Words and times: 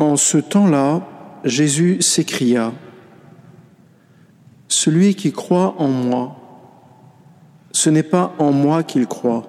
En 0.00 0.16
ce 0.16 0.38
temps-là, 0.38 1.06
Jésus 1.44 2.00
s'écria, 2.00 2.72
Celui 4.66 5.14
qui 5.14 5.30
croit 5.30 5.74
en 5.76 5.88
moi, 5.88 6.36
ce 7.70 7.90
n'est 7.90 8.02
pas 8.02 8.34
en 8.38 8.50
moi 8.50 8.82
qu'il 8.82 9.06
croit, 9.06 9.44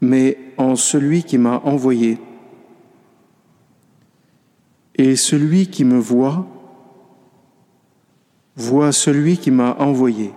mais 0.00 0.36
en 0.58 0.74
celui 0.74 1.22
qui 1.22 1.38
m'a 1.38 1.60
envoyé. 1.64 2.18
Et 4.96 5.14
celui 5.14 5.68
qui 5.68 5.84
me 5.84 5.98
voit, 5.98 6.44
voit 8.56 8.90
celui 8.90 9.38
qui 9.38 9.52
m'a 9.52 9.76
envoyé. 9.78 10.32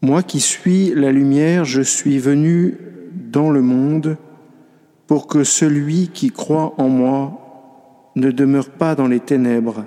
Moi 0.00 0.24
qui 0.24 0.40
suis 0.40 0.92
la 0.92 1.12
lumière, 1.12 1.64
je 1.64 1.82
suis 1.82 2.18
venu 2.18 2.78
dans 3.12 3.50
le 3.50 3.62
monde 3.62 4.18
pour 5.12 5.26
que 5.26 5.44
celui 5.44 6.08
qui 6.08 6.30
croit 6.30 6.72
en 6.78 6.88
moi 6.88 8.08
ne 8.16 8.30
demeure 8.30 8.70
pas 8.70 8.94
dans 8.94 9.08
les 9.08 9.20
ténèbres. 9.20 9.84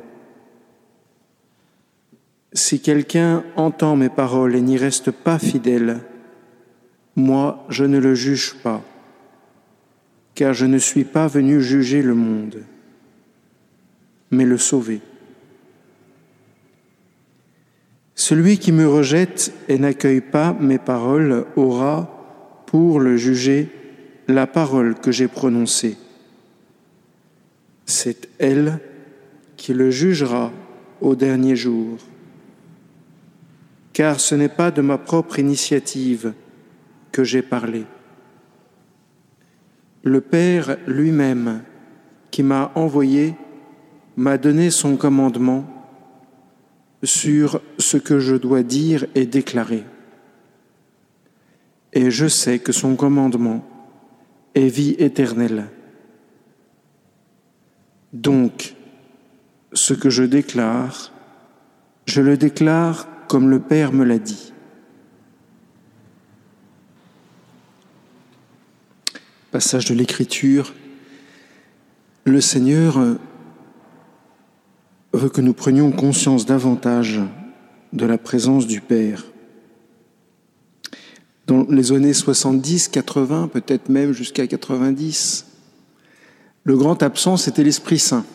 Si 2.54 2.80
quelqu'un 2.80 3.44
entend 3.55 3.96
mes 3.96 4.09
paroles 4.09 4.55
et 4.55 4.62
n'y 4.62 4.77
reste 4.77 5.09
pas 5.09 5.40
fidèle, 5.40 6.02
moi 7.16 7.66
je 7.70 7.85
ne 7.85 7.98
le 7.98 8.13
juge 8.13 8.54
pas, 8.62 8.84
car 10.35 10.54
je 10.54 10.68
ne 10.68 10.77
suis 10.77 11.05
pas 11.05 11.26
venu 11.26 11.60
juger 11.60 12.04
le 12.04 12.13
monde, 12.13 12.62
mais 14.30 14.46
le 14.46 14.60
sauver. 14.60 15.02
Celui 18.13 18.60
qui 18.60 18.71
me 18.71 18.88
rejette 18.88 19.52
et 19.70 19.80
n'accueille 19.80 20.21
pas 20.21 20.55
mes 20.60 20.77
paroles 20.77 21.48
aura, 21.55 22.63
pour 22.68 22.99
le 22.99 23.18
juger, 23.18 23.84
la 24.27 24.47
parole 24.47 24.95
que 24.95 25.11
j'ai 25.11 25.27
prononcée. 25.27 25.97
C'est 27.85 28.29
elle 28.39 28.79
qui 29.57 29.73
le 29.73 29.91
jugera 29.91 30.51
au 31.01 31.15
dernier 31.15 31.55
jour. 31.55 31.98
Car 33.93 34.20
ce 34.20 34.35
n'est 34.35 34.49
pas 34.49 34.71
de 34.71 34.82
ma 34.82 34.98
propre 34.98 35.40
initiative 35.40 36.34
que 37.12 37.23
j'ai 37.23 37.41
parlé. 37.41 37.85
Le 40.04 40.21
Père 40.21 40.77
lui-même, 40.87 41.62
qui 42.32 42.43
m'a 42.43 42.71
envoyé, 42.76 43.35
m'a 44.17 44.37
donné 44.37 44.70
son 44.70 44.98
commandement 44.98 45.65
sur 47.04 47.62
ce 47.77 47.98
que 47.98 48.20
je 48.20 48.35
dois 48.35 48.63
dire 48.63 49.05
et 49.15 49.26
déclarer. 49.26 49.84
Et 51.93 52.12
je 52.12 52.27
sais 52.27 52.60
que 52.60 52.71
son 52.71 52.95
commandement 52.95 53.65
est 54.55 54.67
vie 54.67 54.95
éternelle. 54.98 55.67
Donc, 58.13 58.75
ce 59.73 59.93
que 59.93 60.09
je 60.09 60.23
déclare, 60.23 61.11
je 62.05 62.21
le 62.21 62.37
déclare 62.37 63.07
comme 63.27 63.49
le 63.49 63.59
Père 63.59 63.91
me 63.91 64.06
l'a 64.06 64.17
dit. 64.17 64.53
Passage 69.51 69.85
de 69.85 69.94
l'Écriture. 69.94 70.73
Le 72.23 72.41
Seigneur 72.41 73.00
veut 75.13 75.29
que 75.29 75.41
nous 75.41 75.53
prenions 75.53 75.91
conscience 75.91 76.45
davantage 76.45 77.22
de 77.94 78.06
la 78.06 78.17
présence 78.17 78.67
du 78.67 78.81
Père. 78.81 79.23
Dans 81.47 81.66
les 81.69 81.91
années 81.91 82.13
70, 82.13 82.88
80, 82.88 83.50
peut-être 83.53 83.90
même 83.90 84.13
jusqu'à 84.13 84.47
90, 84.47 85.46
le 86.63 86.78
grand 86.78 87.03
absent, 87.03 87.38
c'était 87.38 87.63
l'Esprit 87.63 88.00
Saint. 88.00 88.25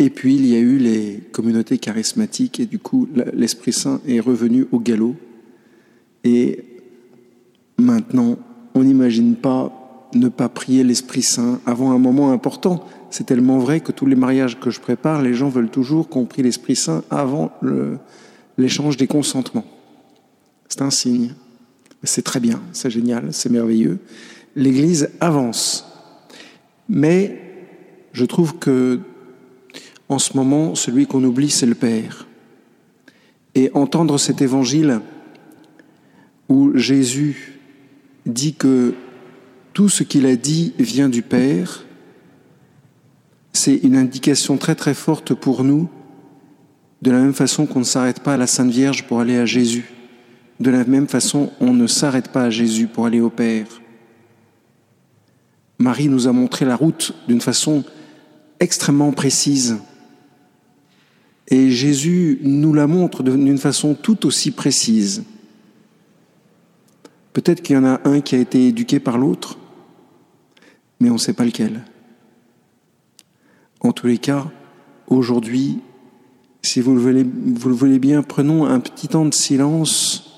Et 0.00 0.10
puis, 0.10 0.34
il 0.34 0.46
y 0.46 0.56
a 0.56 0.58
eu 0.58 0.78
les 0.78 1.22
communautés 1.30 1.78
charismatiques, 1.78 2.58
et 2.58 2.66
du 2.66 2.78
coup, 2.78 3.08
l'Esprit 3.34 3.72
Saint 3.72 4.00
est 4.06 4.18
revenu 4.18 4.66
au 4.72 4.80
galop. 4.80 5.14
Et 6.24 6.64
maintenant, 7.78 8.36
on 8.74 8.82
n'imagine 8.82 9.36
pas 9.36 9.76
ne 10.14 10.28
pas 10.28 10.48
prier 10.48 10.82
l'Esprit 10.82 11.22
Saint 11.22 11.60
avant 11.66 11.92
un 11.92 11.98
moment 11.98 12.32
important. 12.32 12.84
C'est 13.10 13.26
tellement 13.26 13.58
vrai 13.58 13.80
que 13.80 13.92
tous 13.92 14.06
les 14.06 14.16
mariages 14.16 14.58
que 14.58 14.70
je 14.70 14.80
prépare, 14.80 15.22
les 15.22 15.34
gens 15.34 15.48
veulent 15.48 15.70
toujours 15.70 16.08
qu'on 16.08 16.24
prie 16.24 16.42
l'Esprit 16.42 16.76
Saint 16.76 17.04
avant 17.10 17.52
l'échange 18.58 18.96
des 18.96 19.06
consentements. 19.06 19.66
C'est 20.68 20.82
un 20.82 20.90
signe. 20.90 21.34
C'est 22.02 22.22
très 22.22 22.40
bien, 22.40 22.62
c'est 22.72 22.90
génial, 22.90 23.32
c'est 23.32 23.50
merveilleux. 23.50 23.98
L'Église 24.56 25.10
avance. 25.20 25.86
Mais 26.88 27.40
je 28.12 28.24
trouve 28.24 28.58
que 28.58 29.00
en 30.08 30.18
ce 30.18 30.36
moment, 30.36 30.74
celui 30.74 31.06
qu'on 31.06 31.22
oublie, 31.22 31.50
c'est 31.50 31.66
le 31.66 31.76
Père. 31.76 32.26
Et 33.54 33.70
entendre 33.74 34.18
cet 34.18 34.42
évangile 34.42 35.00
où 36.48 36.76
Jésus 36.76 37.60
dit 38.26 38.54
que 38.54 38.94
tout 39.72 39.88
ce 39.88 40.02
qu'il 40.02 40.26
a 40.26 40.34
dit 40.34 40.72
vient 40.78 41.08
du 41.08 41.22
Père, 41.22 41.84
c'est 43.52 43.76
une 43.76 43.96
indication 43.96 44.56
très 44.56 44.74
très 44.74 44.94
forte 44.94 45.32
pour 45.34 45.62
nous, 45.62 45.88
de 47.02 47.10
la 47.12 47.20
même 47.20 47.32
façon 47.32 47.66
qu'on 47.66 47.80
ne 47.80 47.84
s'arrête 47.84 48.20
pas 48.20 48.34
à 48.34 48.36
la 48.36 48.46
Sainte 48.48 48.70
Vierge 48.70 49.06
pour 49.06 49.20
aller 49.20 49.36
à 49.36 49.46
Jésus, 49.46 49.84
de 50.60 50.70
la 50.70 50.84
même 50.84 51.08
façon 51.08 51.50
on 51.60 51.72
ne 51.72 51.86
s'arrête 51.86 52.28
pas 52.28 52.44
à 52.44 52.50
Jésus 52.50 52.86
pour 52.86 53.06
aller 53.06 53.20
au 53.20 53.30
Père. 53.30 53.66
Marie 55.78 56.08
nous 56.08 56.28
a 56.28 56.32
montré 56.32 56.66
la 56.66 56.76
route 56.76 57.14
d'une 57.26 57.40
façon 57.40 57.84
extrêmement 58.60 59.12
précise. 59.12 59.78
Et 61.48 61.70
Jésus 61.70 62.38
nous 62.42 62.74
la 62.74 62.86
montre 62.86 63.22
d'une 63.22 63.58
façon 63.58 63.94
tout 63.94 64.26
aussi 64.26 64.50
précise. 64.50 65.24
Peut-être 67.32 67.62
qu'il 67.62 67.76
y 67.76 67.78
en 67.78 67.84
a 67.84 68.00
un 68.04 68.20
qui 68.20 68.34
a 68.34 68.38
été 68.38 68.68
éduqué 68.68 69.00
par 69.00 69.16
l'autre, 69.16 69.58
mais 71.00 71.08
on 71.10 71.14
ne 71.14 71.18
sait 71.18 71.32
pas 71.32 71.44
lequel. 71.44 71.84
En 73.80 73.92
tous 73.92 74.06
les 74.06 74.18
cas, 74.18 74.46
aujourd'hui, 75.06 75.78
si 76.62 76.80
vous 76.80 76.94
le, 76.94 77.00
voulez, 77.00 77.98
bien, 77.98 78.22
prenons 78.22 78.66
un 78.66 78.78
petit 78.80 79.08
temps 79.08 79.24
de 79.24 79.32
silence 79.32 80.29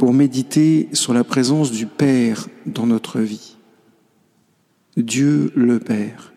pour 0.00 0.14
méditer 0.14 0.88
sur 0.94 1.12
la 1.12 1.24
présence 1.24 1.70
du 1.72 1.84
Père 1.84 2.48
dans 2.64 2.86
notre 2.86 3.20
vie. 3.20 3.58
Dieu 4.96 5.52
le 5.54 5.78
Père, 5.78 6.32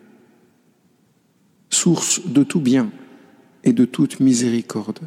source 1.70 2.28
de 2.28 2.44
tout 2.44 2.60
bien 2.60 2.92
et 3.64 3.72
de 3.72 3.86
toute 3.86 4.20
miséricorde. 4.20 5.00